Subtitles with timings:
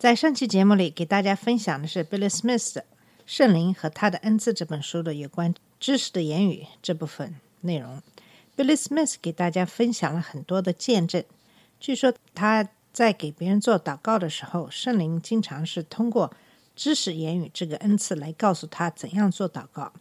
[0.00, 2.80] 在上期节目里，给大家分享的是 Billy Smith 的
[3.26, 8.00] 《圣灵和他的恩赐》这本书的有关知识的言语这部分内容。
[8.56, 11.22] Billy Smith 给大家分享了很多的见证。
[11.78, 16.32] 据说他在给别人做祷告的时候，圣灵经常是通过
[16.74, 19.92] 知识言语这个恩赐来告诉他怎样做祷告。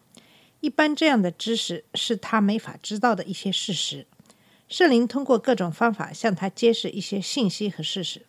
[0.61, 4.07] 一般这样的知识是他没法知道的一些事实。
[4.69, 8.25] 圣灵通过各种方法向他揭示一些信息和事实。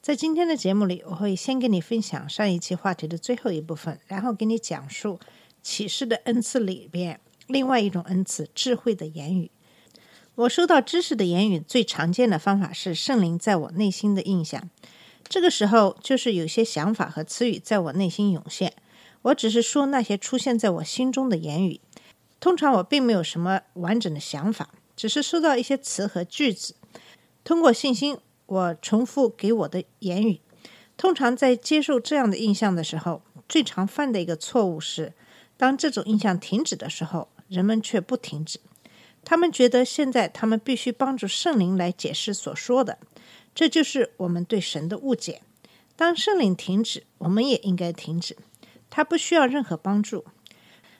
[0.00, 5.18] 在今天的节目里，我会先跟你分享上一期话题的最后一部分，然后给你讲述
[5.62, 9.50] 启示的恩赐里边另外一种恩赐——智慧的言语。
[10.36, 14.70] 我收到知识的言语最常见的方法是圣灵在我内心的印象。
[15.28, 18.72] 这个时候，就是有些想法和词语在我内心涌现，
[19.22, 21.80] 我只是说那些出现在我心中的言语。
[22.40, 26.76] 通常我并没有什么完整的想法，只是收到一些词和句子，
[27.42, 28.16] 通过信心，
[28.48, 30.40] 我重复给我的言语。
[30.96, 35.12] 通常在接受这样的印象的时候，最常犯的一个错误是，
[35.56, 38.58] 当这种印象停止的时候，人们却不停止。
[39.24, 42.98] 他们觉得现在他们必须帮助圣灵来解释所说的，
[43.54, 45.42] 这就是我们对神的误解。
[45.94, 48.36] 当圣灵停止，我们也应该停止。
[48.88, 50.24] 他不需要任何帮助。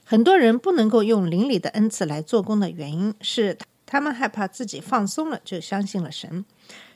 [0.05, 6.45] 很多人不能够用灵里的恩赐来做工的原因是，他们害怕自己放松了就相信了神。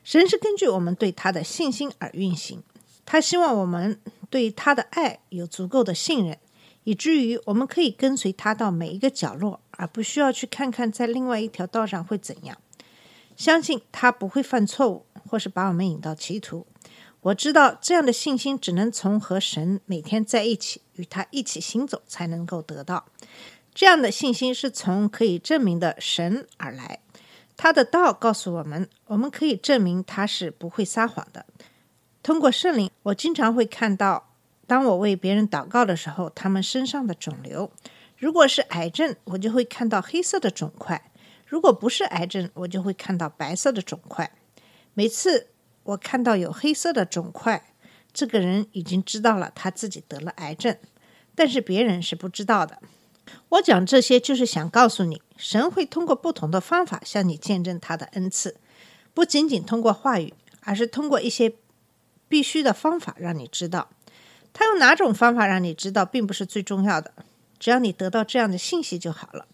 [0.03, 2.61] 神是根据我们对他的信心而运行，
[3.05, 6.37] 他希望我们对他的爱有足够的信任，
[6.83, 12.57] 以至于我们可以跟随他到每一个角落，而不需要去看看在另外一条道上会怎样。
[13.35, 16.67] 相信他不会犯错误，或是把我们引到歧途。
[17.21, 23.05] 我知道这样的信心只能从和神每天在一起，与他一起行走才能够得到。
[23.73, 26.99] 这样的信心是从可以证明的神而来。
[27.55, 31.45] 他的道告诉我们，我们可以证明他是不会撒谎的。
[32.21, 34.33] 通过圣灵，我经常会看到，
[34.65, 37.71] 当我为别人祷告的时候，他们身上的肿瘤。
[38.17, 40.97] 如果是癌症，我就会看到黑色的肿块；
[41.45, 44.31] 如果不是癌症，我就会看到白色的肿块。
[44.93, 45.47] 每次
[45.83, 47.73] 我看到有黑色的肿块，
[48.13, 50.77] 这个人已经知道了他自己得了癌症，
[51.35, 52.79] 但是别人是不知道的。
[53.49, 58.57] 我讲这些就是想告诉你，神会通过不同的方法向你见证他的恩赐，
[59.13, 61.53] 不仅仅通过话语，而是通过一些
[62.27, 63.89] 必须的方法让你知道。
[64.51, 67.13] 他用哪种方法让你知道，并不是最重要的，
[67.57, 69.47] 只要你得到这样的信息就好了。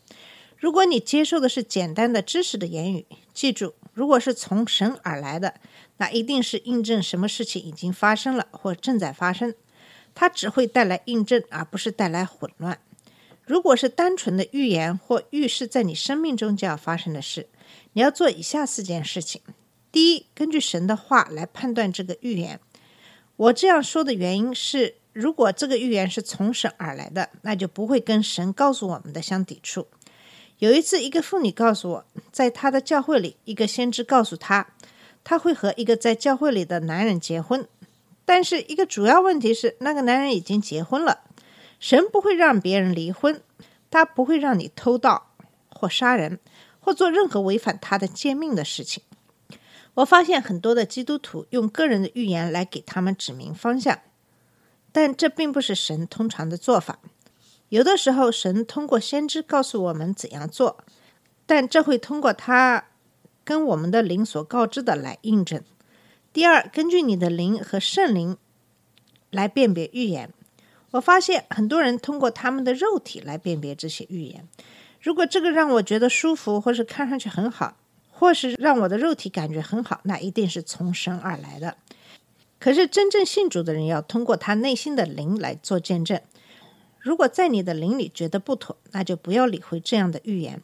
[0.58, 5.56] 如果你接受的是简单的知识的言语，记住，如果是从神而来的，
[5.98, 9.54] 那一定是印证什么事情已经发生了或正在发生。
[10.14, 12.80] 它只会带来印证，而不是带来混乱。
[13.50, 17.48] 如果是单纯的预言或预示在你生命中就要发生的事，
[17.94, 19.42] 你要做以下四件事情：
[19.92, 22.60] 第一，根据神的话来判断这个预言。
[23.36, 29.88] 我这样说的原因是，如果这个预言是从神而来的，那就不会跟神告诉我们的相抵触。
[30.60, 34.68] 有一次，一个妇女告诉我，在她的教会里，一个先知告诉她，
[35.24, 37.68] 她会和一个在教会里的男人结婚，
[38.24, 41.22] 但是一个主要问题是，那个男人已经结婚了。
[41.80, 43.42] 神不会让别人离婚，
[43.90, 45.32] 他不会让你偷盗
[45.70, 46.40] 或杀人
[46.80, 49.04] 或做任何违反他的诫命的事情。
[49.96, 54.00] 我发现很多的基督徒用个人的预言来给他们指明方向，
[54.92, 57.00] 但这并不是神通常的做法。
[57.70, 60.84] 有的时候，神通过先知告诉我们怎样做，
[61.46, 62.86] 但这会通过他
[63.44, 65.62] 跟我们的灵所告知的来印证。
[66.32, 68.38] 第二，根据你的灵和圣灵
[69.32, 70.34] 来辨别预言。
[70.92, 74.48] 我发现很多人通过他们的肉体来辨别这些预言。
[75.02, 77.78] 如果这个让我觉得舒服，或是看上去很好，
[78.10, 81.78] 或是让我的肉体感觉很好，那一定是从神而来的。
[82.60, 86.20] 可是真正信主的人要通过他内心的灵来做见证。
[87.00, 90.62] 如果在你的灵里觉得不妥，那就不要理会这样的预言。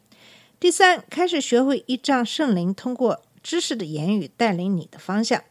[0.60, 5.42] 第三，开始学会依仗圣灵通过知识的言语带领你的方向。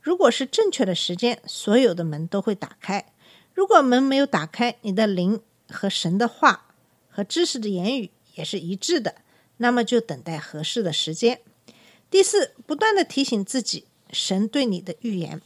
[0.00, 3.06] 如果是正确的时间，所有的门都会打开。
[3.58, 6.72] 如果门没有打开，你的灵和神的话
[7.08, 9.16] 和知识的言语也是一致的，
[9.56, 11.40] 那么就等待合适的时间。
[12.08, 15.42] 第四，不断的提醒自己，神对你的预言，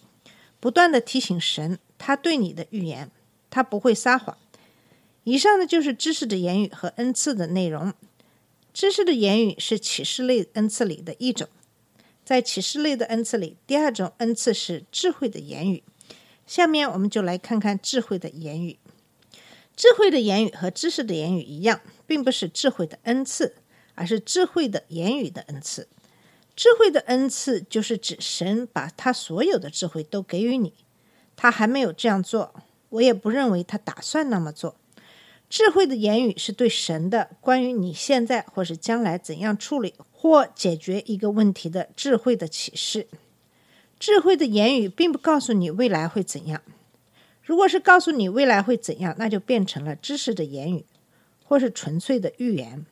[0.60, 3.10] 不断的提醒神他对你的预言。
[3.48, 4.36] 他不会撒谎。
[5.24, 7.94] 以上呢就是知识的言语和恩赐的内容。
[8.74, 11.48] 知识的言语是启示类恩赐里的一种，
[12.22, 15.82] 在启示类的恩赐里，第二种恩赐是智慧的言语。
[16.52, 18.78] 下面我们就来看看智慧的言语。
[19.74, 23.56] 智慧的言语和知识的言语一样，并不是智慧的恩赐，
[23.94, 25.88] 而是智慧的言语的恩赐。
[26.54, 30.74] 智慧的恩赐就是指神把他所有的智慧都给予你，
[31.36, 32.52] 他还没有这样做，
[32.90, 34.76] 我也不认为他打算那么做。
[35.48, 43.08] 智慧的言语是对神的关于你现在或是将来怎样处理或解决一个问题的智慧的启示。
[44.02, 46.60] 智慧的言语并不告诉你未来会怎样，
[47.40, 50.84] 如果是告诉你未来会怎样，那就变成了知识的言语，
[51.44, 52.84] 或是纯粹的预言。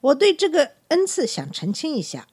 [0.00, 2.28] 我对这个恩赐想澄清一下。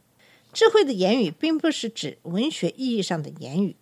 [0.54, 3.76] 智慧的言语并不是指文学意义上的言语，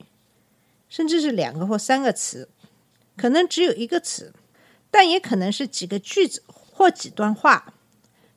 [0.88, 2.48] 甚至是两个或三个词，
[3.18, 4.34] 可能只有一个词，
[4.90, 7.74] 但也可能是几个句子或几段话。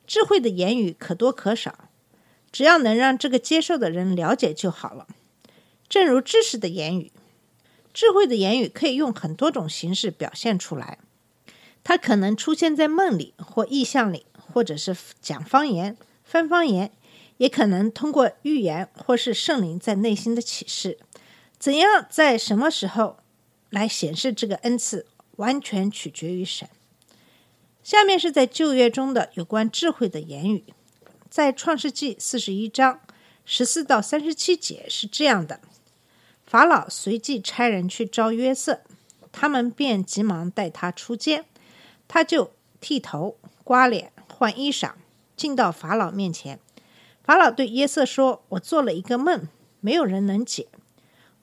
[0.05, 1.89] 智慧的言语可多可少，
[2.51, 5.07] 只要能让这个接受的人了解就好了。
[5.89, 7.13] 正如知识的言语，
[7.93, 10.99] 智慧的言语可以用很多种形式表现出来。
[11.85, 16.93] 它可能出现在梦里或意象里，或者是讲方言、翻方言。
[17.39, 20.99] 也可能通过预言或是圣灵在内心的启示，
[21.59, 23.19] 怎样在什么时候
[23.69, 26.67] 来显示这个恩赐，完全取决于神。
[27.83, 30.65] 下面是在旧约中的有关智慧的言语，
[31.29, 33.01] 在创世纪四十一章
[33.45, 35.61] 十四到三十七节是这样的：
[36.57, 38.81] 法老随即差人去招约瑟，
[39.31, 41.45] 他们便急忙带他出监，
[42.09, 44.93] 他就剃头、刮脸、换衣裳，
[45.37, 46.59] 进到法老面前。
[47.23, 49.47] 法老对约瑟说：“我做了一个梦，
[49.81, 50.69] 没有人能解。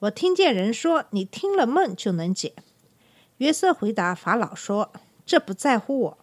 [0.00, 2.52] 我听见人说，你听了梦就能解。”
[3.38, 4.92] 约瑟回答法老说
[5.24, 6.18] ：“这不在乎我，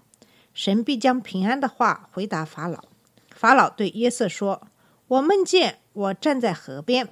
[0.54, 2.84] 神必将平安的话回答法老。”
[3.34, 4.68] 法老对约瑟说
[5.08, 7.08] ：“我梦见我站在河边，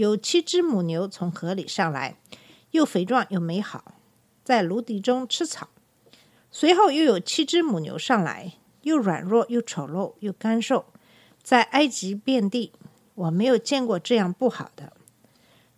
[0.00, 2.16] 有七只母牛从河里上来，
[2.70, 3.96] 又肥壮又美好，
[4.42, 5.68] 在芦荻中吃草。
[6.50, 10.86] 随后又有七只母牛上来，又软弱又丑陋又干瘦。”
[11.44, 12.72] 在埃及遍地，
[13.14, 14.94] 我没有见过这样不好的。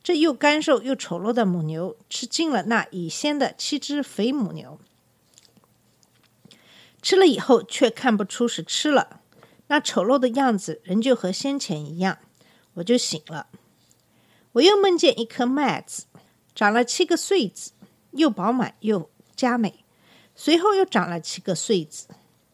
[0.05, 4.79] 这又干瘦又丑陋的母牛吃尽了那已先的七只肥母牛，
[7.03, 9.21] 吃了以后却看不出是吃了，
[9.67, 12.19] 那丑陋的样子仍旧和先前一样。
[12.75, 13.49] 我就醒了，
[14.53, 16.05] 我又梦见一颗麦子
[16.55, 17.73] 长了七个穗子，
[18.13, 19.85] 又饱满又佳美。
[20.35, 22.09] 随后又长了七个穗子，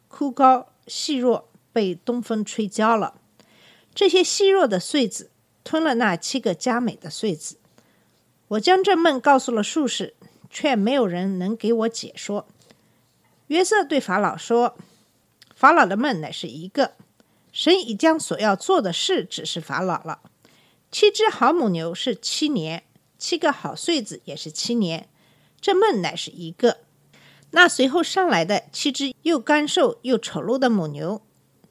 [0.08, 1.48] 枯高细弱。
[1.70, 3.20] 被东风吹焦了，
[3.94, 5.30] 这些细弱的穗子
[5.62, 7.58] 吞了那七个佳美的穗子。
[8.48, 10.14] 我将这梦告诉了术士，
[10.50, 12.48] 却没有人能给我解说。
[13.46, 14.76] 约瑟对法老说
[15.54, 16.94] ：“法老的梦乃是一个，
[17.52, 20.22] 神已将所要做的事指示法老了。
[20.90, 22.84] 七只好母牛是七年，
[23.18, 25.08] 七个好穗子也是七年。
[25.60, 26.78] 这梦乃是一个。
[27.50, 31.22] 那随后上来的七只又干瘦又丑陋的母牛。”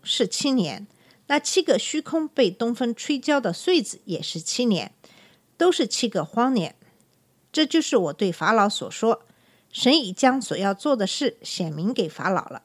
[0.04, 0.88] 是七年，
[1.28, 4.94] 那七个虚空被东风吹焦的穗子也是七年，
[5.58, 6.76] 都是七个荒年。
[7.52, 9.24] 这就是我对法老所说，
[9.70, 12.64] 神已将所要做的事显明给法老了。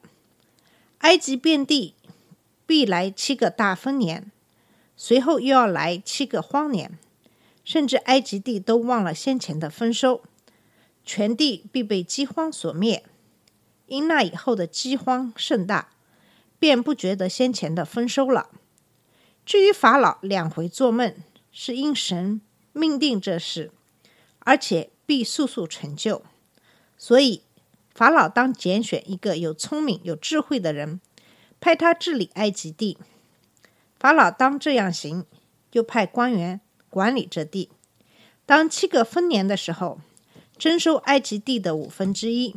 [0.99, 1.95] 埃及遍地
[2.65, 4.31] 必来七个大丰年，
[4.95, 6.97] 随后又要来七个荒年，
[7.63, 10.21] 甚至埃及地都忘了先前的丰收，
[11.03, 13.03] 全地必被饥荒所灭。
[13.87, 15.89] 因那以后的饥荒甚大。
[16.59, 18.49] 便不觉得先前的丰收了。
[19.45, 21.13] 至于法老两回做梦，
[21.51, 22.39] 是因神
[22.71, 23.69] 命定这事，
[24.39, 26.23] 而且必速速成就。
[26.97, 27.43] 所以
[27.93, 31.01] 法老当拣选一个有聪明有智慧的人，
[31.59, 32.97] 派他治理埃及地。
[34.03, 35.25] 法老当这样行，
[35.71, 37.69] 就派官员管理这地。
[38.45, 40.01] 当七个丰年的时候，
[40.57, 42.53] 征收埃及地的五分之一，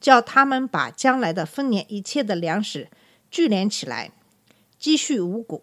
[0.00, 2.88] 叫他们把将来的丰年一切的粮食。
[3.30, 4.10] 聚敛起来，
[4.76, 5.62] 积蓄五谷，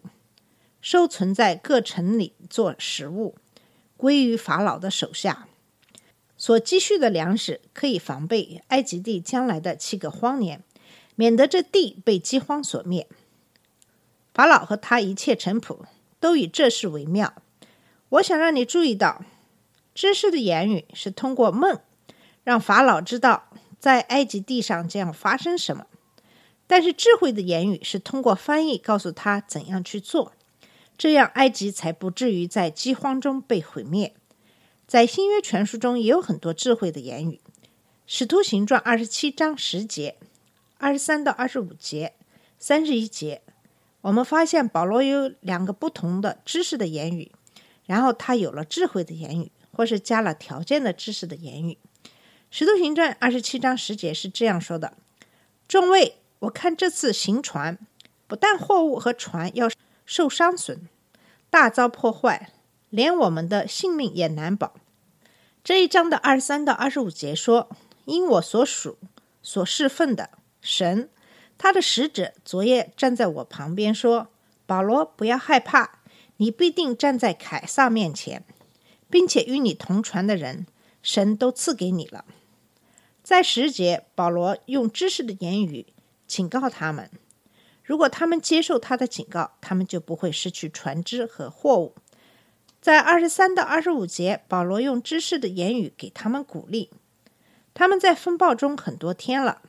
[0.80, 3.36] 收存在各城里做食物，
[3.98, 5.50] 归于法老的手下。
[6.38, 10.64] 所积蓄的粮食可以防备埃及地将来的七个荒年，
[11.16, 13.10] 免得这地被饥荒所灭。
[14.34, 15.80] 法老和他一切臣仆
[16.20, 17.34] 都以这事为妙。
[18.10, 19.24] 我想让你注意到，
[19.94, 21.80] 知识的言语是通过梦，
[22.44, 25.86] 让法老知道在埃及地上将发生什么。
[26.68, 30.32] 但是智慧的言语是通过翻译告诉他怎样去做，
[30.98, 34.14] 这样埃及才不至于在饥荒中被毁灭。
[34.88, 37.42] 在新约全书中也有很多智慧的言语，
[38.06, 40.18] 使徒行传二十七章十节、
[40.78, 42.14] 二十三到二十五节、
[42.60, 43.42] 三十一节，
[44.02, 47.32] 我们发现保罗有两个不同的知识的言语，
[47.86, 51.78] 然后他有了智慧的言语，或是加了条件的知识的言语。
[52.50, 54.94] 使徒行传二十七章十节是这样说的
[55.68, 57.78] ：“众位，我看这次行船，
[58.28, 59.70] 不但货物和船要
[60.06, 60.88] 受伤损，
[61.50, 62.52] 大遭破坏，
[62.90, 64.74] 连我们的性命也难保。”
[65.64, 67.70] 这一章的二十三到二十五节说。
[68.06, 68.98] 因我所属、
[69.44, 71.08] 所侍奉的神，
[71.64, 74.30] 他的使者昨夜站在我旁边说
[74.66, 76.00] ：“保罗，不要害怕，
[76.38, 78.44] 你必定站在凯撒面前，
[79.12, 80.66] 并且与你同船的人，
[81.04, 82.26] 神都赐给你了。”
[83.22, 85.86] 在十节，保罗用知识的言语
[86.26, 87.12] 警告他们：
[87.84, 91.94] 如果他们接受他的警告，他们就不会失去船只和货物。
[92.82, 96.90] 在二十三到二十五节，保罗用知识的言语给他们鼓励。
[97.76, 99.62] 他们在风暴中很多天了。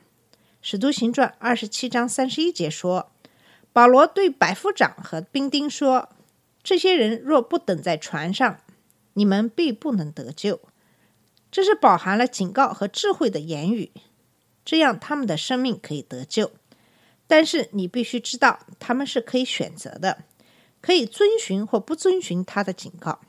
[0.65, 3.11] 使徒行传二十七章三十一节说
[3.73, 6.07] ：“保罗对百夫长和兵丁说，
[6.63, 8.61] 这些人若不等在船上，
[9.15, 10.61] 你们必不能得救。”
[11.51, 13.91] 这是饱含了警告和智慧的言语，
[14.63, 16.51] 这样他们的生命可以得救。
[17.27, 20.23] 但是你必须知道，他们是可以选择的，
[20.79, 23.19] 可以遵循或不遵循他的警告，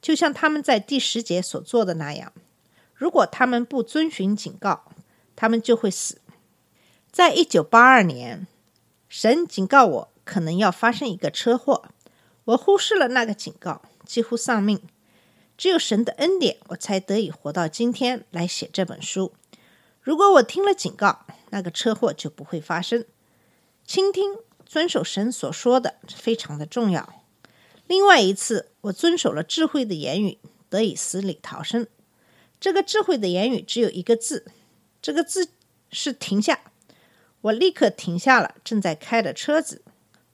[0.00, 2.32] 就像他们在第十节所做的那样。
[2.94, 4.92] 如果他们不遵循警告，
[5.34, 6.21] 他们就会死。
[7.12, 8.46] 在一九八二年，
[9.06, 11.90] 神警告我可能要发生一个车祸，
[12.44, 14.80] 我忽视了那个警告，几乎丧命。
[15.58, 19.34] 只有神的恩典，我才得以活到今天来写这本书。
[20.00, 23.04] 如果我听了警告，那个车祸就不会发生。
[23.84, 27.22] 倾听、遵守神所说的，非常的重要。
[27.86, 30.38] 另外一次，我遵守了智慧的言语，
[30.70, 31.86] 得以死里逃生。
[32.58, 34.46] 这个智慧的言语只有一个字，
[35.02, 35.50] 这个字
[35.90, 36.71] 是停下。
[37.42, 39.82] 我立刻停下了正在开的车子，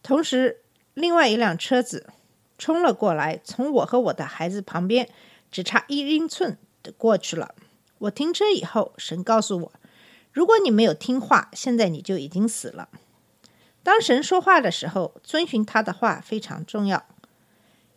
[0.02, 0.62] 同时，
[0.94, 2.08] 另外一辆车子
[2.56, 5.08] 冲了过来，从我和我的孩子旁边
[5.50, 7.54] 只差一英寸的过去了。
[7.98, 9.72] 我停车以后，神告诉我：
[10.32, 12.88] 如果你没有听话，现在你就已经死了。
[13.82, 17.06] 当神说话的时候，遵循他的话非常重要。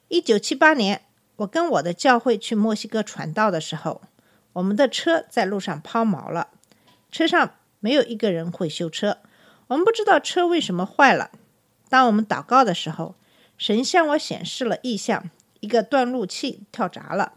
[0.08, 1.02] 一九七八年，
[1.38, 4.02] 我跟我的教会去墨西哥传道的时候。
[4.54, 6.50] 我们的车在路上抛锚了，
[7.10, 9.18] 车上没有一个人会修车。
[9.68, 11.32] 我们不知道车为什么坏了。
[11.90, 13.16] 当我们祷告的时候，
[13.58, 17.34] 神向我显示了异象：一个断路器跳闸了。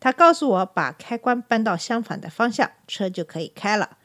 [0.00, 3.98] 他告诉我把开关搬到相反的方向，车就可以开了。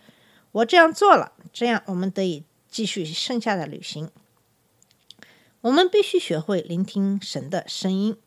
[0.52, 4.10] 我这样做了，这样我们得以继续剩下的旅行。
[5.62, 8.18] 我们必须学会聆听神的声音。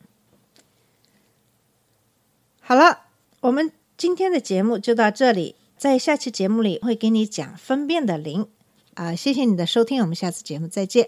[2.60, 3.06] 好了，
[3.40, 3.70] 我们。
[3.98, 8.48] 今天的节目就到这里，在下期节目里会给你讲分辨的灵
[8.94, 9.14] 啊！
[9.14, 11.06] 谢谢你的收听，我们下次节目再见。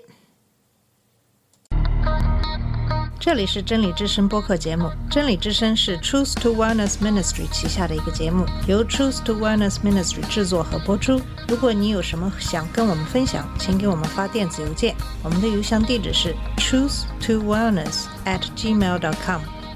[3.19, 11.21] 这里是真理之声播客节目，真理之声是 Truth to Wellness Ministry 旗下的一个节目，由 Truth to Wellness Ministry 制作和播出。
[11.49, 19.43] 如果你有什么想跟我们分享，请给我们发电子邮件，我们的邮箱地址是 truth to wellness at gmail dot com。